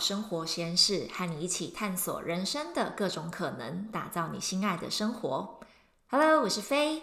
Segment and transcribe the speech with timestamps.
[0.00, 5.60] 生活实验室，和你一起探索人生的各种可能，打造你心爱的生活。
[6.08, 7.02] Hello，我是飞。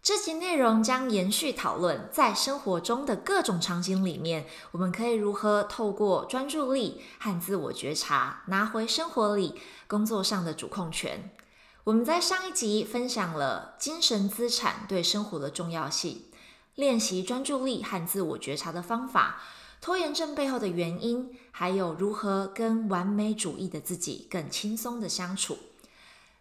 [0.00, 11.30] 这集内容将延续讨论，在生活中的各种场景里面，我们可以如何透过专注力和自我觉察，拿回生活里、工作上的主控权。
[11.82, 16.26] 我们在上一集分享了精神资产对生活的重要性，
[16.76, 19.42] 练习专注力和自我觉察的方法。
[19.80, 25.56] 拖延症背后的原因，还有如何跟完美主义的自己更轻松的相处。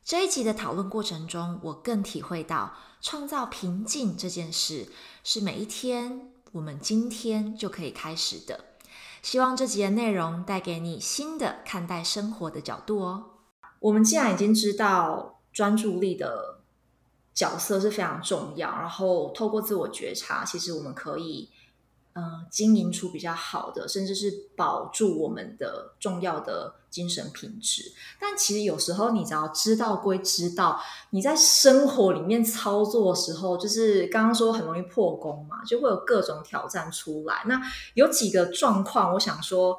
[0.04, 4.88] 这一集的讨论过程中，我更体会到创造平静这件事
[5.24, 8.66] 是每一天我们今天就可以开始的。
[9.22, 13.26] 希望这集的内容带给你新的看待生活的角度哦。
[13.80, 16.62] 我们既然已经知道专注力的
[17.34, 21.52] 角色是非常重要，然后透过自我觉察，其实我们可以。
[22.18, 27.92] 呃，经营出比较好的，甚至是保住我们的重要的精神品质。
[28.20, 37.44] 但其实有时候，你只要知道归知道，你在生活里面操作的时候，就是刚刚说很容易破功嘛，就会有各种挑战出来。
[37.46, 37.62] 那
[37.94, 39.78] 有几个状况，我想说，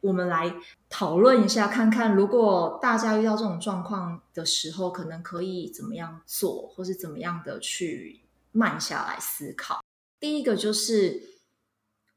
[0.00, 0.54] 我们来
[0.88, 9.82] 讨论一下，看看如果大家遇到这种状况的时候，可能可以怎么样做，或是怎么样的去慢下来思考。
[10.18, 11.33] 第一个就是。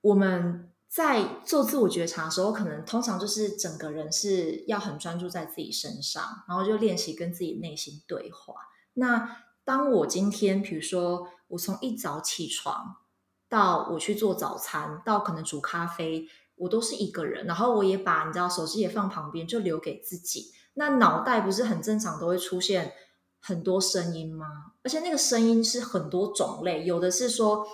[0.08, 8.56] 我们在做自我觉察的时候，可能通常就是整个人是要很专注在自己身上，然后就练习跟自己内心对话。
[8.94, 12.96] 那当我今天，比如说我从一早起床
[13.50, 20.54] 到我去做早餐，到可能煮咖啡，我都是一个人，然后我也把你知道手机也放旁边，就留给自己。
[20.76, 22.94] 那脑袋不是很正常都会出现
[23.42, 24.46] 很多声音吗？
[24.84, 27.68] 而且那个声音是很多种类，有的是说。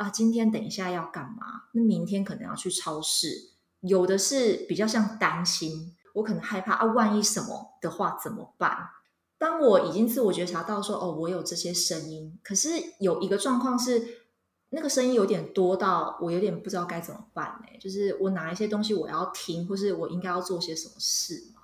[0.00, 1.64] 啊，今天等一下要干嘛？
[1.72, 3.50] 那明天可能要去超市。
[3.80, 8.88] 有的是比较像担心，我可能害怕啊，万一什么的话怎么办？
[9.36, 14.02] 当我已经自我觉察到说，哦，我有这些声音，可是有一个状况是，
[14.70, 17.78] 那个声音有点多到我有点不知道该怎么办呢？
[17.78, 21.60] 就是我哪一些东西我要听，或是我应该要做些什么事吗？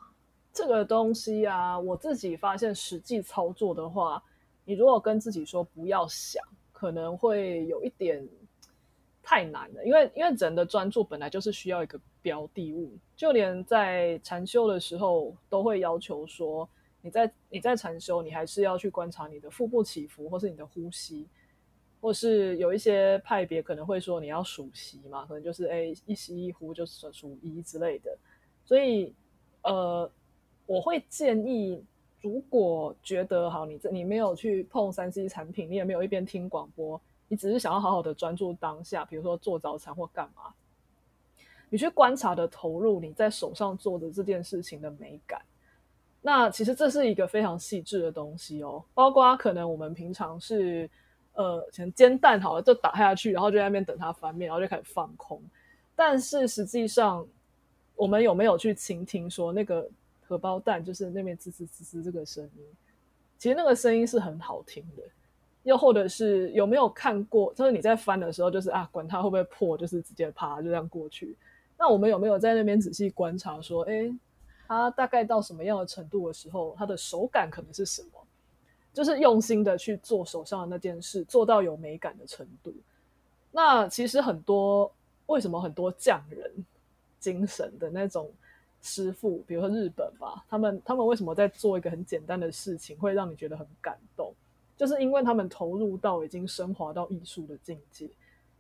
[0.53, 4.23] 这个东西啊，我自己发现实际操作的话，
[4.67, 6.43] 你如果跟自己说不要想。
[6.79, 8.23] 可能会有一点
[9.23, 16.69] 太难了，因为因为人的专注本来就是需要一个标的物，就连在禅修的时候都会要求说，
[17.01, 21.27] 你在你在禅修，你还是要去观察你的腹部起伏，或是你的呼吸，
[21.99, 28.15] 或是有一些派别可能会说你要数息嘛，可能就是哎一吸一呼就是数一之类的，
[28.67, 29.15] 所以
[29.63, 30.13] 呃
[30.67, 31.83] 我会建议。
[32.27, 40.53] 如果觉得好，你这你没有去碰三 C 产品，你也没有一边听广播，你只是想要好好的专注当下，比如说做早餐或干嘛，
[41.71, 45.41] 你去观察的投入你在手上做的这件事情的美感，
[46.21, 48.83] 那其实这是一个非常细致的东西哦。
[48.93, 50.91] 包括可能我们平常是
[51.35, 55.41] 呃，先煎蛋好了就打下去，然后就在那边等它翻面，然后就开始放空，
[55.95, 57.25] 但是实际上
[57.95, 59.89] 我们有没有去倾听说那个？
[60.27, 62.65] 荷包蛋就是那边滋滋滋滋这个声音，
[63.39, 65.03] 其实那个声音是很好听的。
[65.63, 67.53] 又或者是有没有看过？
[67.55, 71.37] 就是你在翻的时候，就是啊，管它会不会破，就是直接啪就这样过去。
[71.77, 74.09] 那我们有没有在那边仔细观察，说，哎，
[74.69, 78.11] 它大概到什么样的程度的时候，它的手感可能是什么？
[78.93, 82.73] 就是用心的去做手上的那件事，做到有美感的程度。
[83.51, 84.93] 那其实很多
[85.27, 86.65] 为什么很多匠人
[87.19, 88.31] 精神的那种。
[88.87, 94.33] 师傅，比如说日本吧，他们他们为什么在做一个很简单的事情，会让你觉得很感动？
[94.77, 98.09] 就是因为他们投入到已经升华到艺术的境界。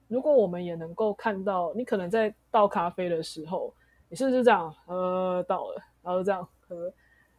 [0.09, 3.73] 如果我们也能够看到，你可能在倒咖啡的时候，
[4.09, 4.75] 你是不是这样？
[4.87, 6.93] 呃，倒了，然后这样喝，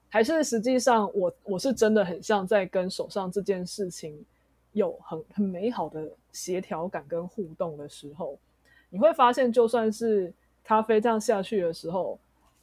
[0.08, 4.24] 还是实际上我我是真的很像在跟手上这件事情
[4.72, 8.38] 有很很美好的协调感跟互动的时候，
[8.90, 10.34] 你会发现，就算是
[10.64, 12.18] 咖啡这样下去的时候。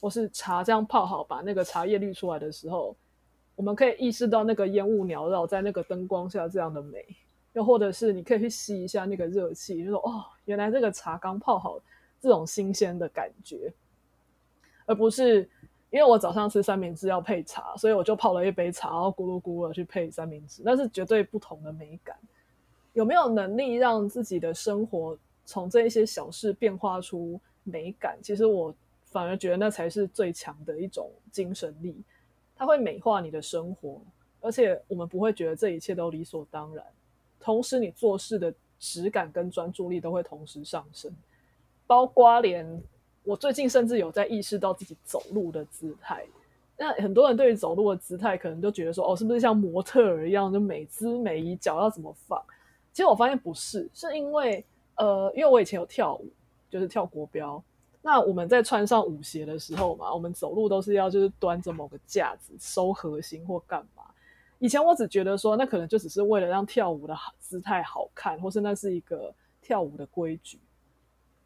[0.05, 2.95] 或是茶这样泡好，把那个茶叶滤出来的时候，
[3.55, 7.03] 我们可以意识到那个烟雾缭绕在那个灯光下这样的美。
[7.53, 11.79] 又或者是你可以去吸一下那个热气，就说哦，原来这个茶刚泡好，
[12.21, 13.73] 这种新鲜的感觉，
[14.85, 15.39] 而不是
[15.89, 22.15] 因为我早上吃三明治要配茶，所以我就泡了一杯茶，然后咕噜咕噜的去配三明治，那是绝对不同的美感。
[22.93, 28.19] 有没有能力让自己的生活从这一些小事变化出美感？
[28.21, 28.71] 其实我。
[29.15, 31.95] 反而觉得那才是最强的一种精神力，
[32.53, 34.01] 它会美化你的生活，
[34.41, 36.85] 而且我们不会觉得这一切都理所当然。
[37.39, 41.09] 同时，你做事的质感跟专注力都会同时上升，
[41.87, 42.83] 包括连
[43.23, 46.25] 我最近甚至有在意识到自己走路的姿态。
[46.77, 52.43] 那很多人对于走路的姿态，可能就觉得说，哦，是不是像模特儿一样，就美姿美仪，脚要怎么放？
[52.91, 54.65] 其实我发现不是，是因为
[54.97, 56.27] 呃，因为我以前有跳舞，
[56.69, 57.63] 就是跳国标。
[58.05, 64.03] 那我们在穿上舞鞋的时候嘛，我们走路都是要就是端着某个架子收核心或干嘛。
[64.59, 70.59] 以前我只觉得说，那可能就只是为了让跳舞的姿态好看，或是那是一个跳舞的规矩。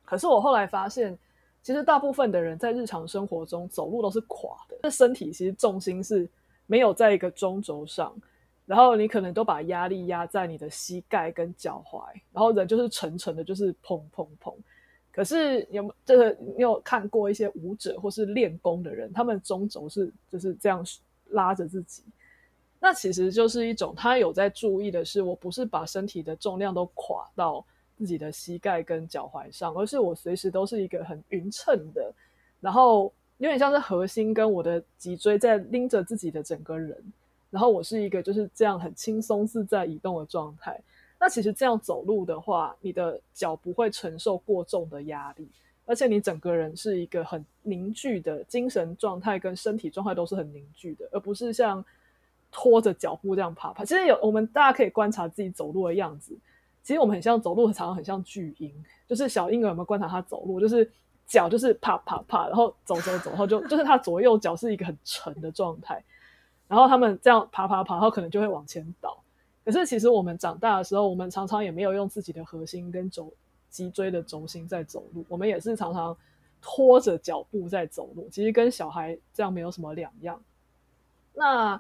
[0.03, 1.17] 可是我后来发现。
[1.61, 6.27] 其实大部分的人在日常生活中走路都是垮的，这身体其实重心是
[6.67, 8.15] 没有在一个中轴上，
[8.65, 12.01] 然后你可能都把压力压在你的膝盖跟脚踝，
[12.31, 14.55] 然后人就是沉沉的，就是砰砰砰。
[15.19, 20.81] 可是有这个你有看过一些舞者或是练功的人，他们中轴是就是这样
[21.31, 22.01] 拉着自己，
[22.80, 27.66] 那其实就是一种他有在注意的是，我不是把身体的重量都垮到。
[27.98, 32.10] 自己的膝盖跟脚踝上，而是我随时都是一个很匀称的，
[32.62, 36.95] 然后有点像是核心跟我的脊椎在拎着自己的整个人，
[37.50, 40.80] 然后我是一个就是这样很轻松自在移动的状态。
[41.19, 45.48] 那其实这样走路的话，你的脚不会承受过重的压力，
[45.86, 51.83] 而且你整个人是一个很凝聚的精神状态跟身体状态都是很凝聚的，而不是像
[52.51, 53.83] 拖着脚步这样爬爬。
[53.83, 56.38] 其实有我们大家可以观察自己走路的样子。
[56.81, 58.74] 其实我们很像走路，常常很像巨婴，
[59.06, 60.89] 就是小婴儿有没有观察他走路，就是
[61.27, 66.01] 脚就是啪啪啪，然后走走走，然后就就是他左右脚是一个很沉的状态，
[66.68, 69.22] 然后他们这样爬爬爬，然后可能就会往前倒。
[69.69, 73.31] 可是其实我们长大的时候，我们常常也没有用自己的核心跟轴
[73.69, 76.18] 脊椎的轴心在走路，我们也是常常
[76.60, 80.42] 拖着脚步在走路，其实跟小孩这样没有什么两样。
[81.36, 81.80] 那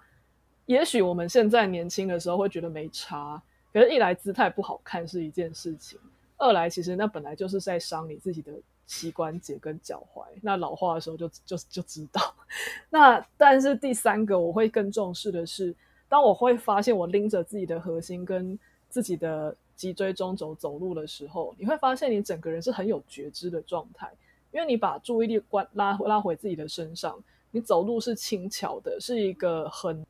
[0.67, 3.41] 也许我们现在年轻的时候会觉得没差。
[3.73, 5.97] 可是，一来姿态不好看是一件事情；
[6.37, 8.53] 二来，其实那本来就是在伤你自己的
[8.85, 10.23] 膝关节跟脚踝。
[10.43, 12.35] 那老化的时候就就就知道。
[12.91, 15.75] 那但是第三个，我会更重视的是，
[16.09, 18.59] 当我会发现我拎着自己的核心跟
[18.89, 24.11] 自己的脊椎中轴走路的时候，你会发现你整个人是很有觉知的状态，
[24.51, 27.17] 因为你把注意力关拉拉回自己的身上，
[27.51, 30.05] 你走路是轻巧的，是一个很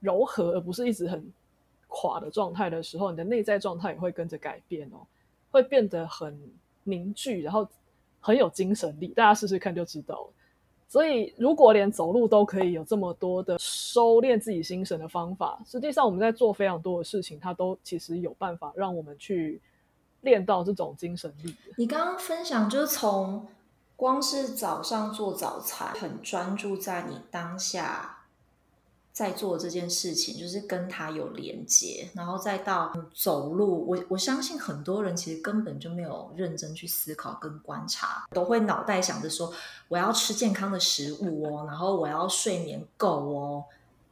[0.00, 1.32] 柔和，而不是一直很。
[1.94, 5.06] 垮的状态的时候，你的内在状态也会跟着改变哦，
[5.50, 6.34] 会变得很
[6.84, 7.68] 凝聚，然后
[8.18, 9.08] 很有精神力。
[9.08, 10.32] 大家试试看就知道了。
[10.92, 19.58] 所以，如果连走路都可以有这么多的收敛自己心神的方法，实际上我们在做非常多的事情，它都其实有办法让我们去
[20.20, 21.56] 练到这种精神力。
[21.78, 23.46] 你刚刚分享就是从
[23.96, 28.21] 光是早上做早餐，很专注在你当下。
[29.12, 33.86] 在做这件事情，就是跟他有连接，然后再到走路。
[33.86, 39.52] 我我相信很多人其实根本就没有认真去思考跟观察，都会脑袋想着说
[39.88, 43.64] 我要吃健康的食物哦，然后我要睡眠够哦，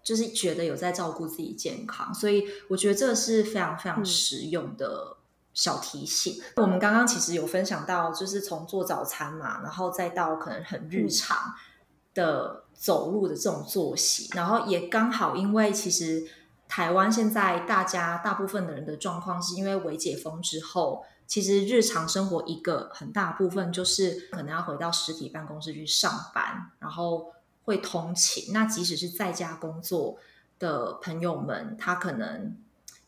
[0.02, 2.12] 就是觉得有在照顾自己健康。
[2.12, 5.16] 所以我觉得这是非常非常实用的
[5.54, 6.42] 小提醒。
[6.56, 11.54] 我们刚刚其实有分享到，就是从做早餐嘛，然后再到可能很日常。
[12.12, 16.26] 的走路的这种作息，然后也刚好，因为其实
[16.66, 28.54] 台湾现在大家大部分的人的状况，是因为微解封之后，其实日常生活一个很大部分就是可能要回到实体办公室去上班，然后会通勤。
[28.54, 30.16] 那即使是在家工作
[30.58, 32.56] 的朋友们，他可能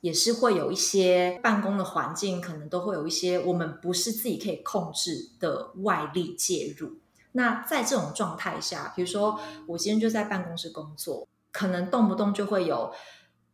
[0.02, 6.96] 也是会有一些办公的环境，可能都会有一些我们不是自己可以控制的外力介入。
[7.32, 12.92] 那在这种状态下，比如说我今天就在办公室工作，可能动不动就会有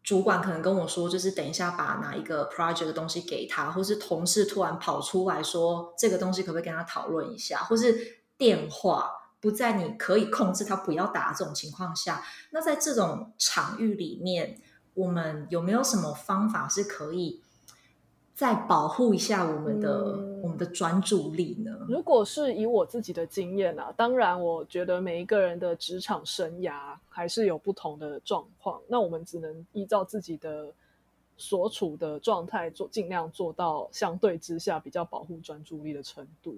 [0.03, 14.61] 主管可能跟我说，就是等一下把哪一个 project 的东西给他，或是同事突然跑出来说这个东西可不可以跟他讨论一下，或是电话不在你可以控制他不要打这种情况下，那在这种场域里面，
[14.95, 17.43] 我们有没有什么方法是可以？
[18.39, 21.77] 再保护一下我们的我们的专注力呢？
[21.89, 30.73] 如果是以我自己的经验啊，当然我觉得每一个人的职场生涯还是有不同的状况，那我们只能依照自己的
[31.37, 36.55] 所处的状态做，尽量做到相对之下比较保护专注力的程度。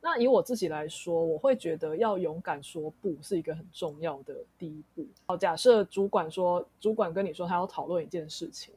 [0.00, 5.06] 那以我自己来说，我会觉得要勇敢说不是一个很重要的第一步。
[5.26, 8.74] 好，假设主管说，主管跟你说他要讨论一件事情。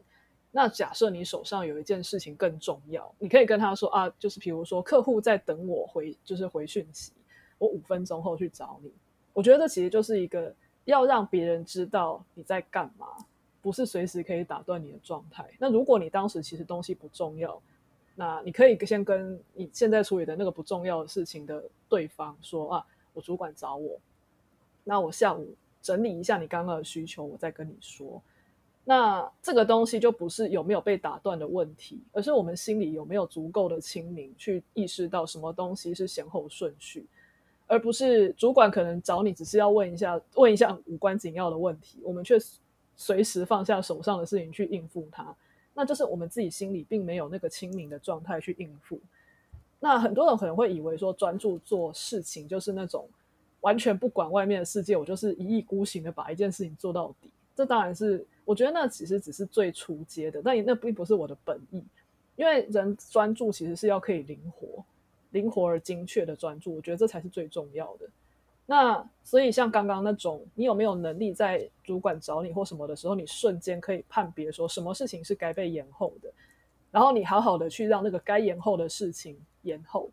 [0.57, 7.11] 那假设你手上有一件事情更重要，你可以跟他说啊，就是比如说客户在等我回，就是回讯息，
[7.57, 8.89] 我五分钟后去找你。
[9.33, 13.07] 我觉得这其实就是一个要让别人知道你在干嘛，
[13.61, 15.45] 不是随时可以打断你的状态。
[15.59, 17.61] 那如果你当时其实东西不重要，
[18.15, 23.99] 那你可以先跟你现在处理的那个不重要的事情的对方说啊，我主管找我，
[24.85, 28.21] 那我下午整理一下你刚刚的需求，我再跟你说。
[28.87, 37.07] 那这个东西就不是有没有被打断的问题，而是我们心里有没有足够的清明，去意识到什么东西是先后顺序，
[37.65, 42.37] 而不是主管可能找你只是要问一下问一下无关紧要的问题，我们却
[42.95, 45.35] 随时放下手上的事情去应付他，
[45.73, 48.99] 那就是我们自己心里并没有那个清明的状态去应付。
[49.79, 53.07] 那很多人可能会以为说专注做事情就是那种
[53.61, 57.31] 完全不管外面的世界，我就是一意孤行的把一件事情做到底。
[57.55, 61.81] 这当然是，我觉得那其实只是最初阶的，但那并不是我的本意。
[62.35, 64.83] 因为人专注其实是要可以灵活、
[65.31, 68.05] 灵活而精确的专注，我觉得这才是最重要的。
[68.65, 76.29] 那所以像刚刚那种，你有没有能力在主管找你或什么的时候，你瞬间可以判别说什么事情是该被延后的，
[76.91, 80.09] 然后你好好的去让那个该延后的事情延后，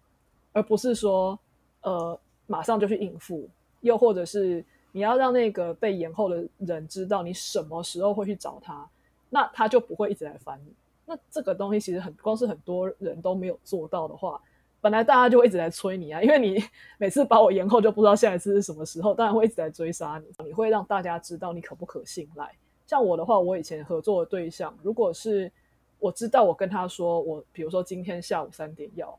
[0.53, 1.37] 而不是说
[1.81, 3.49] 呃马上就去应付，
[3.81, 4.65] 又或者是。
[4.93, 8.89] 你要让那个被延后的人知道你什么时候会去找他，
[9.31, 10.73] 那他就不会一直来烦你。
[11.05, 14.41] 那这个东西其实很，光是很多人都没有做到的话，
[14.81, 16.63] 本来大家就会一直来催你啊，因为你
[16.99, 20.47] 每次把我延后，就不知道下一次是什么时候，当然会一直在追杀你。
[20.47, 22.55] 你会让大家知道你可不可信赖。
[22.87, 25.51] 像我的话，我以前合作的对象，如果是
[25.99, 29.19] 我知道我跟他说，我比如说今天下午三点要，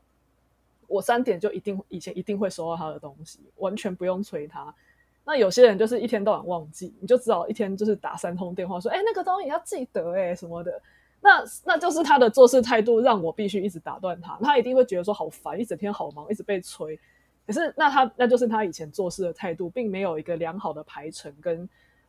[0.86, 4.74] 我三点就一定以前一定会收到他的东西，完全不用催他。
[5.26, 10.80] 那有些人就是一天到晚忘记，你就只好一天就是打三通电话说，哎，那个东西要记得哎什么的。
[11.22, 14.38] 那那就是他的做事态度，让我必须一直打断他。
[14.42, 17.00] 他一定会觉得说好烦，一整天好忙，一直被催。
[17.46, 21.66] 可是那他那就是他以前做事的态度，并没有一个良好的排程跟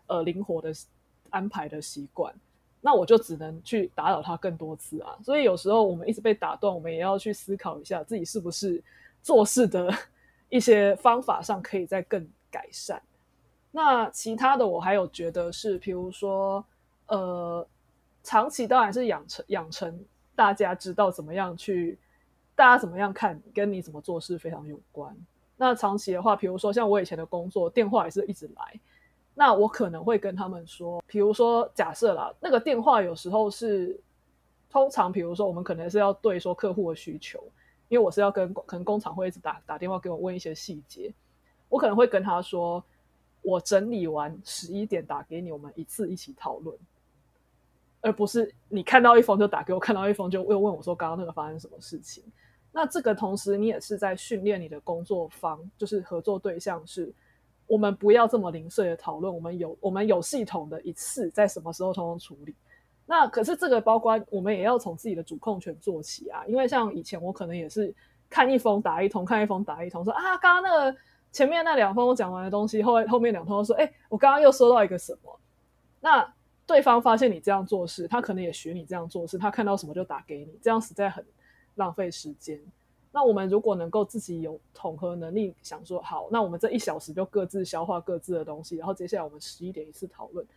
[0.07, 0.73] 呃灵活的
[1.29, 2.33] 安排的习惯。
[2.81, 5.15] 那我就只能去打扰他更多次啊。
[5.23, 8.83] 所以有时候我们一直被打断，我们也要去思考一下自己是不是
[9.23, 9.89] 做事的
[10.49, 12.27] 一些方法上可以再更。
[12.55, 13.01] 改善，
[13.71, 16.63] 那其他的我还有觉得是，比如说，
[17.07, 17.67] 呃，
[18.23, 20.05] 长期当然是养成养成
[20.37, 21.99] 大家知道怎么样去，
[22.55, 25.13] 大家怎么样看跟你怎么做事非常有关。
[25.57, 28.79] 那长期的话，比如说像我以前的工作，电话也是一直来，
[29.33, 33.99] 那我可能会跟他们说，比如说假设啦，那个电话有时候是，
[34.69, 37.43] 通常比如说我们可能是要对说客户的需求，
[37.89, 41.13] 因为我是要跟可能工厂会一直打打电话给我问一些细节。
[41.67, 42.83] 我可能会跟他说
[43.41, 46.77] ：“我整理完十一点打给你，我们一次一起讨论，
[48.01, 52.23] 而不是你看到一封就打给我，看到一封就又问我说刚刚那个发生什么事情。”
[52.71, 57.11] 那这个同时，你也是在训练你的工作方，就是合作对象，是
[57.67, 62.53] 我们不要这么零碎的讨论，我们有我们有系统的一次在什么时候通通处理。
[63.05, 67.95] 那可是这个包括我们也要从自己的主控权做起啊，因为像以前我可能也是
[68.29, 70.97] 看一封打一通，看一封打一通，说啊，刚刚那个。
[71.35, 75.37] 前面那两封我讲完的东西，后来后面两通说：“哎，我刚刚又收到一个什么？”
[75.99, 76.33] 那
[76.65, 81.25] 对方发现你这样做事，他可能也学你这样做事，他看到什么就打给你，这样实在很
[81.75, 82.57] 浪费时间。
[83.11, 90.47] 那我们如果能够自己有统合能力，想说好，那我们这一小时就各自消化各自的东西，然后接下来我们十一点一次讨论，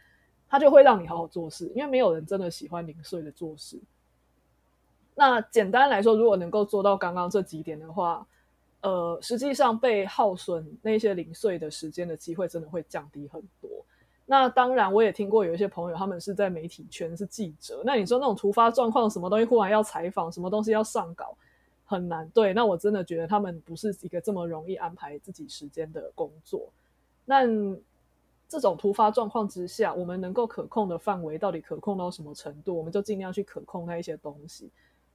[0.48, 3.80] 他就会让你好好做事，因为没有人真的喜欢零碎的做事。
[5.16, 8.24] 那简单来说，如果能够做到刚刚这几点的话。
[8.80, 13.68] 呃，实际上被耗损那些零碎的时间的机会真的会降低很多。
[14.24, 17.82] 那当然，我也听过有一些朋友，他们是在媒体圈是记者。
[17.84, 21.36] 那你说那种突发状况，什么东西忽然要采访，什么东西要上稿，
[21.86, 22.28] 很难。
[22.28, 26.68] 对，那我真的觉得他们不是一个这么容易安排自己时间的工作。
[27.24, 27.42] 那
[28.48, 34.70] 这种突发状况之下，我们能够可控的范围到底可控到什么程度，我们就尽量去可控那一些东西。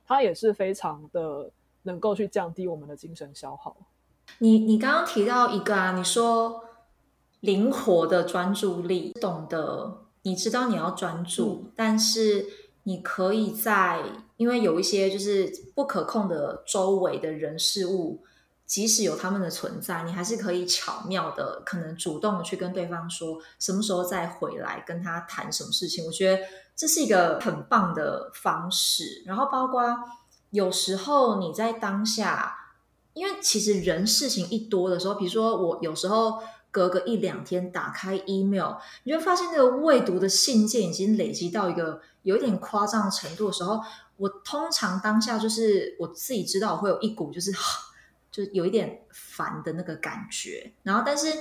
[0.05, 1.49] 它也是非常的。
[1.83, 3.75] 能够去降低我们的精神消耗。
[4.39, 6.63] 你你刚刚提到一个啊，你说
[7.41, 12.45] 灵活的专注力，懂得你知道你要专注，但是
[12.83, 14.01] 你可以在
[14.37, 18.23] 因为有一些就是不可控的周围的人事物，
[18.65, 26.05] 即使有他们的存在，你还是可以巧妙的可能主动的去跟对方说什么时候再回来跟他谈什么事情。
[26.05, 26.41] 我觉得
[26.75, 29.21] 这是一个很棒的方式。
[29.25, 29.83] 然后包括。
[30.53, 32.75] 有时候你在当下，
[33.15, 43.81] 因为其实人事情一多的时候，比如说我有时候隔个一两天打开 email，你就发现那个未读的信件已经累积到一个有一点夸张的程度的时候，
[44.17, 47.51] 我通常当下就是我自己知道会有一股就是
[48.31, 50.71] 就有一点烦的那个感觉。
[50.83, 51.33] 然后，但是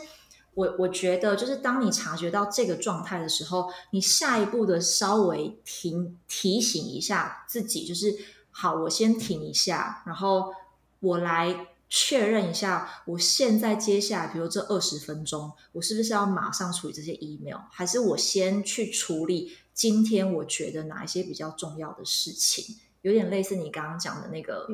[0.54, 8.16] 我我觉得就是当你察觉到这个状态的时候，你下一步的稍微提提醒一下自己，就是。
[8.52, 10.54] 好，我先停一下，然后
[11.00, 22.76] 我来确认一下，我现在接下来，比如这二十分钟，我是不是要马上处理这些 email，还是我先去处理今天我觉得哪一些比较重要的事情？
[23.02, 24.68] 有点类似你刚刚讲的那个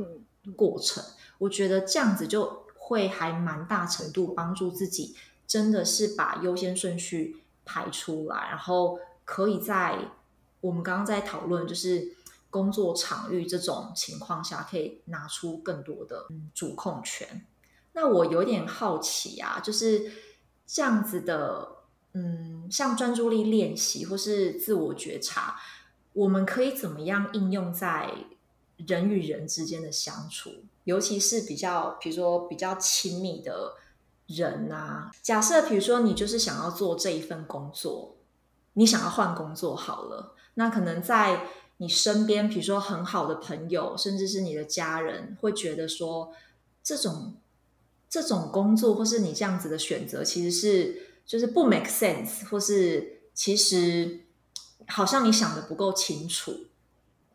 [0.55, 1.03] 过程，
[1.39, 5.17] 我觉得这样子就会还蛮大程度帮助自己，
[5.47, 9.99] 真的是把优先顺序排出来，然后可以在
[10.61, 12.15] 我们刚刚在讨论，就是
[12.51, 17.47] 工作场域这种情况下，可以拿出更多的主控权。
[17.93, 20.13] 那我有点好奇啊，就是
[20.67, 21.69] 这样子的，
[22.13, 25.57] 嗯，像专注力练习或是自我觉察。
[26.13, 28.13] 我们可以怎么样应用在
[28.77, 30.51] 人与人之间的相处，
[30.85, 33.75] 尤其是比较，比如说比较亲密的
[34.27, 35.11] 人啊。
[35.23, 38.17] 假设，比如说你就是想要做这一份工作，
[38.73, 41.47] 你想要换工作好了，那可能在
[41.79, 46.33] 你身边，比如说很好的朋友，甚至是你的家人，会觉得说，
[46.85, 47.35] 这种
[48.09, 54.21] 这种工作或是你这样子的选择，其实是就是不 make sense，或是其实。
[54.91, 56.61] 好像你想的不够清楚，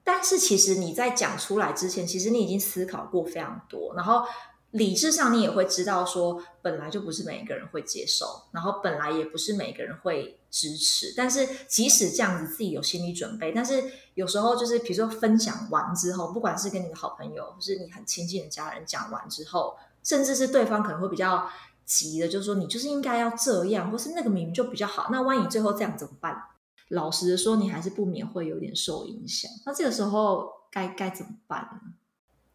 [0.03, 4.25] 但是其实你在讲出来之前，其实你已经思考过非常多，然后
[4.73, 11.13] 理智上你也会知道说，本来就不是每一个人会接受，然后本来也不是每个人会支持。
[11.15, 13.83] 但是即使这样子，自己有心理准备，但是
[14.15, 21.47] 有时候就是比如说分享完之后，不管是跟你的好朋友，或是你很亲近的家人讲完之后，甚至是对方可能会比较
[21.85, 26.41] 急的，就是说你就是应该要这样，或是那个明明就比较好，那万一最后这样怎么办？
[26.89, 29.51] 老实的说，你还是不免会有点受影响。
[29.65, 31.93] 那这个时候该该怎么办呢？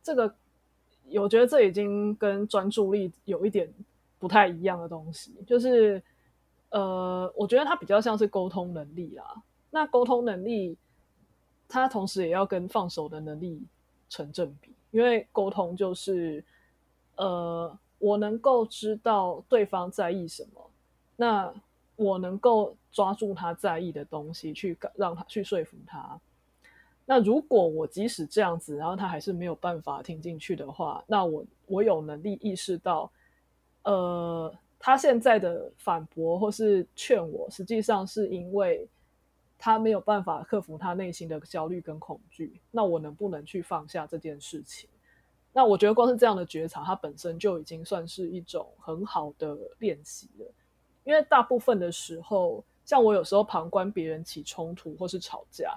[0.02, 0.34] 这个，
[1.14, 3.72] 我觉得这已经跟专注力有一点
[4.18, 5.32] 不太一样的东西。
[5.46, 6.02] 就是，
[6.70, 9.42] 呃，我觉得它比较像是沟通能力啦。
[9.70, 10.76] 那沟通能力，
[11.68, 13.62] 它同时也要跟放手的能力
[14.08, 14.72] 成正比。
[14.90, 16.44] 因为沟通就是，
[17.16, 20.70] 呃，我能够知道对方在意什么，
[21.16, 21.52] 那
[21.96, 22.74] 我能够。
[22.90, 26.18] 抓住他在意的东西，去让他去说服他。
[27.10, 33.10] 那如果我即使这样子，然后他还是没有办法听进去的话，那我我有能力意识到，
[33.84, 38.86] 呃，他现在的反驳或是劝我，实际上是因为
[39.56, 42.60] 他没有办法克服他内心的焦虑跟恐惧。
[42.70, 44.86] 那我能不能去放下这件事情？
[45.50, 50.46] 那我觉得光是这样的觉察，它本身就已经算是一种很好的练习了。
[51.04, 55.74] 因为大部分的时候，像我有时候旁观别人起冲突或是吵架，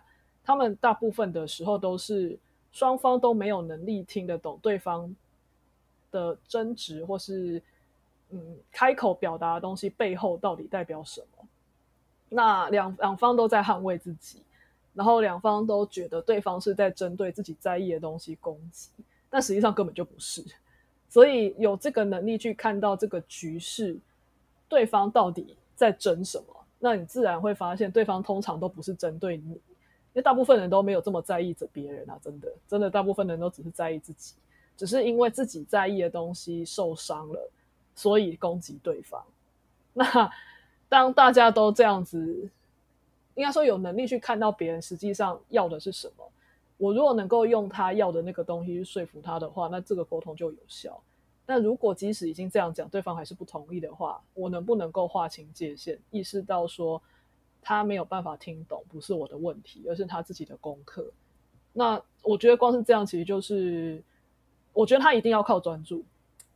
[0.51, 2.37] 他们大部分的时候都是
[2.73, 5.15] 双方都没有能力听得懂对方
[6.11, 7.61] 的争执，或是
[8.31, 11.47] 嗯开口表达的东西背后到底代表什么。
[12.27, 14.41] 那两两方都在捍卫自己，
[14.93, 18.89] 然后两方都觉得对方是在针对自己在意的东西攻击，
[19.29, 20.43] 但实际上根本就不是。
[21.07, 23.97] 所以有这个能力去看到这个局势，
[24.67, 26.45] 对方到底在争什么。
[26.77, 29.61] 那你自然会发现，对方通常都不是针对你，
[30.13, 34.35] 因为大部分人都没有这么在意着别人啊，真的，真的，大部分人都只是在意自己，
[34.75, 37.49] 只是因为自己在意的东西受伤了，
[37.95, 39.23] 所以攻击对方。
[39.93, 40.29] 那
[40.89, 42.49] 当大家都这样子，
[43.35, 46.29] 应该说有能力去看到别人实际上要的是什么，
[46.77, 51.01] 我如果能够用他要的那个东西去说服他的话，那这个沟通就有效。
[51.45, 57.01] 但如果即使已经这样讲，对方还是不同意的话，我能不能够划清界限，意识到说
[57.61, 61.11] 他没有办法听懂，不是我的问题，而是他自己的功课。
[61.73, 64.03] 那我觉得光是这样，其实就是
[64.73, 66.03] 我觉得他一定要靠专注，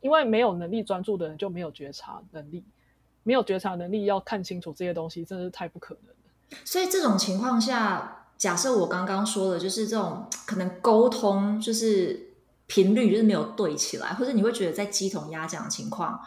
[0.00, 2.64] 因为没有能力专注的人就没有觉察能力，
[3.22, 6.60] 没有觉察能力要看清楚这些东西，真的是太不可能了。
[6.64, 12.24] 所以这种情况下，假设我刚刚说的，就是这种可能沟通就是。
[12.68, 16.20] 频率就是没有对起来，或者你会觉得在鸡同鸭讲的情况，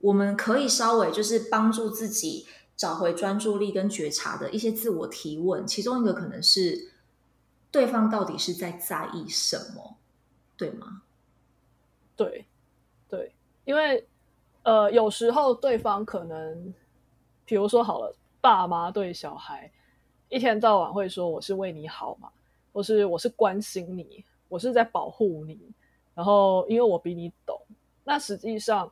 [0.00, 2.44] 我们可以稍微就是帮助自己
[2.76, 5.66] 找回专注力跟觉察的一些自我提问。
[5.66, 6.92] 其中一个可能是
[7.70, 9.96] 对方到底是在在意什么，
[10.56, 11.02] 对吗？
[12.14, 12.46] 对，
[13.08, 13.32] 对，
[13.64, 14.06] 因为
[14.62, 16.74] 呃，有时候对方可能，
[17.44, 19.70] 比如说好了，爸妈对小孩
[20.28, 22.30] 一天到晚会说我是为你好嘛，
[22.72, 24.24] 或是我是关心你。
[24.48, 25.58] 我是在保护你，
[26.14, 27.60] 然后因为我比你懂，
[28.04, 28.88] 那实际上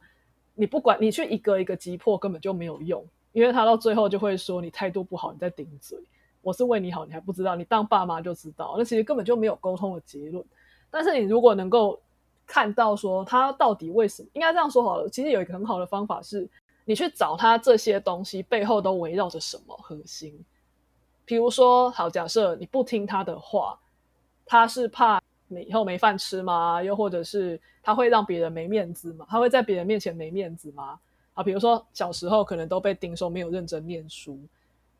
[0.55, 5.99] 你不管你去一个一个击破根本就没有用，因为他到最后就会说你态度不好，你在顶嘴。
[6.41, 10.43] 我是为你好，你还不知道，你当爸妈就知道，那其实根本就没有沟通的结论。
[10.91, 12.01] 但是你如果能够
[12.47, 16.49] 看到说他到底为什么，应该这样说好了，其实有一个很好的方法是，
[16.87, 20.39] 你去找他这些东西背后都围绕着什么核心。
[21.25, 23.79] 比如说，好，假设你不听他的话，
[24.47, 25.21] 他是怕。
[25.47, 26.83] 你以后没饭吃吗？
[26.83, 29.27] 又或者是他会让别人没面子吗？
[29.29, 30.99] 他会在别人面前没面子吗？
[31.35, 34.39] 啊，比如说小时候可能都被盯说没有认真念书，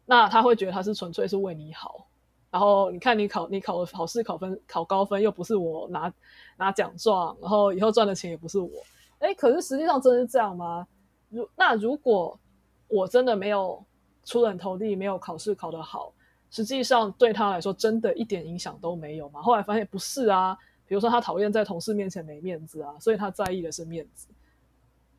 [0.05, 2.07] 那他会觉得他是纯粹是为你好。
[2.51, 6.13] 然后你看你考你考考试考分考高分，又不是我拿
[6.57, 8.71] 拿奖状，然后以后赚的钱也不是我。
[9.19, 10.87] 哎，可是实际上真是这样吗？
[11.31, 12.39] 如那如果
[12.87, 13.85] 我真的没有
[14.25, 16.13] 出人头地，没有考试考得好。
[16.51, 19.43] 实际上对他来说，真的一点影响都没有吗？
[19.43, 24.29] 后来发现不是啊，比如说他讨厌在同事面前没面子啊，所以他在意的是面子。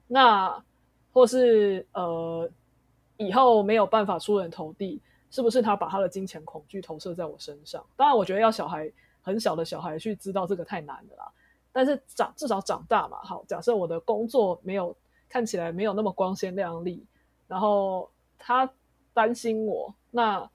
[0.07, 0.63] 那
[1.15, 2.49] 或是呃，
[3.15, 5.01] 以后没有办法出人头地，
[5.31, 7.81] 是不是他把他的金钱恐惧投射在我身上？
[7.95, 11.31] 当然，我觉得要小孩很小的小孩去知道这个太难了啦。
[11.71, 14.93] 但是长至少长大嘛，好，假设我的工作没有
[15.29, 17.01] 看起来没有那么光鲜亮丽，
[17.47, 18.69] 然后他
[19.13, 20.49] 担心我，那。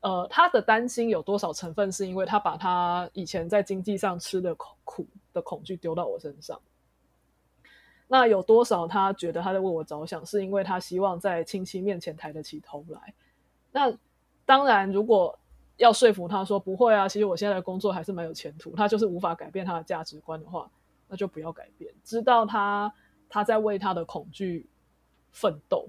[0.00, 6.60] 呃，他的担心有多少成分是因为他把他以前在经济上吃的苦的恐惧丢到我身上？
[8.12, 13.14] 那有多少他觉得他在为我着想，是因为他希望在亲戚面前抬得起头来？
[13.70, 13.90] 那
[14.44, 15.38] 当然，如果
[15.78, 20.70] 要说服他说不会啊，其实我现在的工作还是蛮有前途，他就是无法改变他的价值观的话，
[21.08, 21.90] 那就不要改变。
[22.04, 22.92] 知道他
[23.30, 24.66] 他在为他的恐惧
[25.30, 25.88] 奋斗，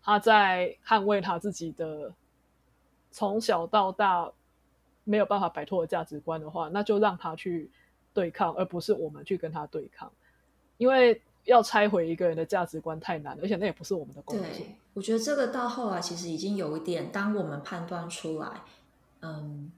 [0.00, 2.14] 他在捍卫他自己的。
[3.10, 4.28] 从小到大
[5.04, 7.70] 没有办法摆脱的价值观的话，那就让他去
[8.12, 10.10] 对抗，而不是我们去跟他对抗。
[10.78, 14.46] 因为要拆毁一个人的价值观太难，而且那也不是我们的工作。
[14.94, 18.62] 我觉得这个到后来其实已经有一点，当我们判断出来，
[19.20, 19.72] 嗯，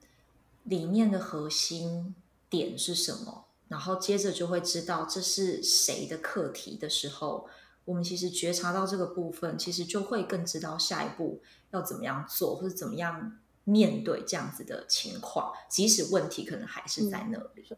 [0.64, 2.14] 里面的核心
[2.48, 7.48] 点是什么，然后接着就会知道这是谁的课题的时候，
[7.84, 11.42] 我们其实觉察到这个部分，其实就会更知道下一步。
[11.72, 17.76] 要怎么样做，或者怎么样面对这样子的情况，即使问题可能还是在那里。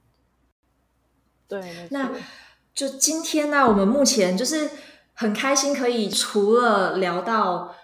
[1.49, 2.13] 对，那
[2.79, 4.71] 就今天呢，我们目前就是
[5.13, 7.75] 很开心，可以除了聊到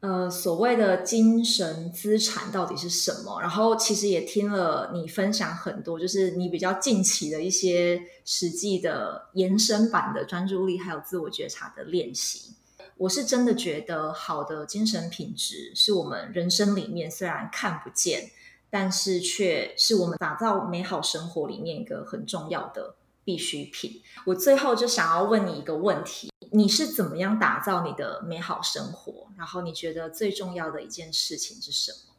[0.00, 12.54] 呃所谓的精神资产到底是什么，然后其实也听了你分享很多，就是你比较近期的一些实际的延伸版的专注力还有自我觉察的练习。
[12.96, 18.30] 我是真的觉得，好的精神品质是我们人生里面虽然看不见，
[18.70, 24.02] 但是却是我们打造美好生活里面一个很重要的必需品。
[24.26, 29.28] 我最后就想要问你一个问题：你是怎么样打造你的美好生活？
[29.36, 32.14] 然后你觉得最重要的一件事情是什么？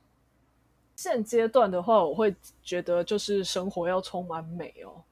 [0.96, 5.04] 现阶段的话，我会觉得就是生活要充满美哦，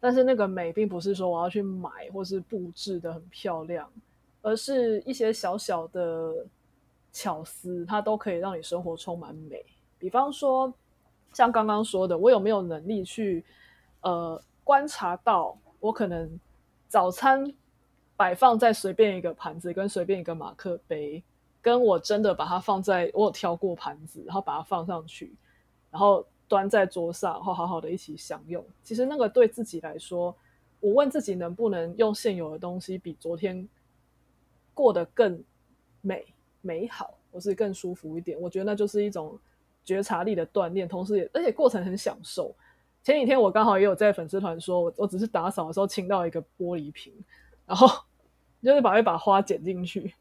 [0.00, 3.90] 但是那个美并不是说我要去买或是布置的很漂亮。
[4.40, 6.46] 而是一些小小的
[7.12, 9.62] 巧思，它都可以让你生活充满美。
[9.98, 10.72] 比方说，
[11.34, 13.44] 像刚刚说的，我有没有能力去
[14.00, 16.38] 呃观察到，我可能
[16.88, 17.50] 早餐
[18.18, 21.24] 摆放在随便一个盘子跟随便一个马克杯，
[21.62, 25.34] 跟我真的把它放在我有挑过盘子，然后把它放上去，
[25.90, 28.62] 然后端在桌上，然后好好的一起享用。
[28.82, 30.36] 其实那个对自己来说，
[30.80, 33.66] 我问自己能不能用现有的东西比昨天。
[34.74, 35.42] 过得更
[36.02, 36.26] 美
[36.60, 39.38] 美好，或是更舒服一点，我觉得那就是一种
[39.82, 42.54] 觉察力的锻炼，同时也而且过程很享受。
[43.08, 47.10] 前几天我刚好也有在粉丝团说，我我只是打扫的时候清到一个玻璃瓶，
[47.64, 47.88] 然后
[48.62, 50.12] 就是把一把花剪进去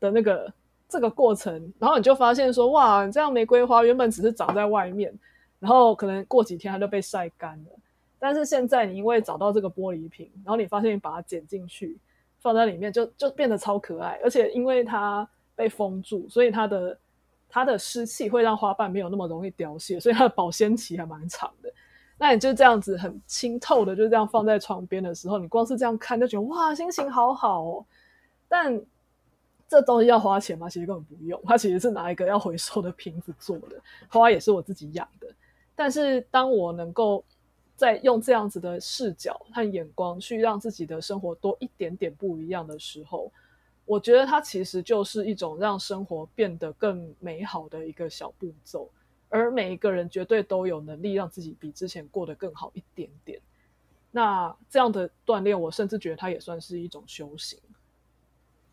[0.00, 0.52] 的那个
[0.88, 5.16] 这个过程，然后你就发现说，哇，你这样玫瑰花原本只是长在外面，
[5.60, 7.70] 然后可能过几天它就被晒干了，
[8.18, 11.96] 但是现在你因为找到这个玻璃瓶，然后你发现你把它剪进去。
[12.40, 16.98] 放在里面就就变得超可爱，而且因为它被封住，所以它的
[17.48, 21.72] 它的湿气会让花瓣没有那么容易凋谢，所以它的保鲜期还蛮长的。
[22.16, 27.86] 那你就这样子很清透的就这样放在床边的时候，你光是这样看就觉得哇，心情好好哦。
[28.48, 28.80] 但
[29.68, 30.68] 这东西要花钱吗？
[30.68, 35.26] 其实根本不用，它其实是拿一个要回收的瓶子做的，花也是我自己养的。
[35.74, 37.24] 但是当我能够
[37.74, 43.32] 在用这样子的视角和眼光去让自己的生活多一点点不一样的时候，
[43.84, 48.88] 我觉得它其实就是一种让生活变得更美好的一个小步骤。
[49.38, 53.40] 而每一个人绝对都有能力让自己比之前过得更好一点点。
[54.12, 57.58] 那这样的锻炼，我甚至觉得它也算是一种修行，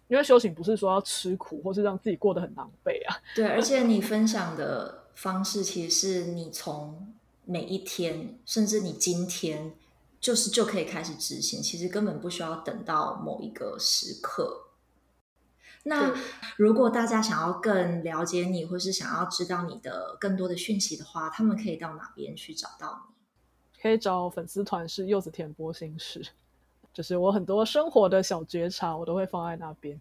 [0.08, 3.18] 因为修行不是说要吃苦或是让自己过得很狼狈啊。
[3.36, 7.14] 对，而且你分享的方式其实是你从。
[7.44, 9.74] 每一天，甚至你今天
[10.22, 14.68] 就是就可以开始执行，其实根本不需要等到某一个时刻。
[15.84, 16.14] 那
[16.58, 23.82] 如果大家想要更了解你，或是想要知道你的更多的讯息的话，他们可以到哪边去找到你？
[23.82, 26.24] 可以找粉丝团是柚子甜播心事，
[26.94, 30.00] 就是我很多生活的小觉察，我都会放在那边。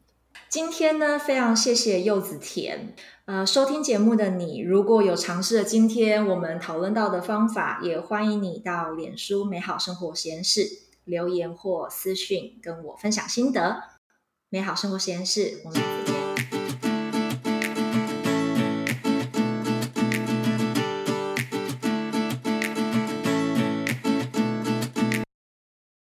[0.49, 2.95] 今天呢，非常谢谢柚子甜。
[3.25, 10.69] 呃，收听节目的你，如果有尝试了今天我们讨论到的方法，也欢迎你到脸书美好生活实验室
[11.05, 13.83] 留言或私讯跟我分享心得。
[14.53, 16.00] 美好生活实验室，我们。